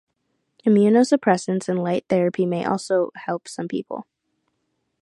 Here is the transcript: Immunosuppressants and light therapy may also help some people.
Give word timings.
Immunosuppressants 0.65 1.69
and 1.69 1.77
light 1.83 2.07
therapy 2.09 2.47
may 2.47 2.65
also 2.65 3.11
help 3.15 3.47
some 3.47 3.67
people. 3.67 4.07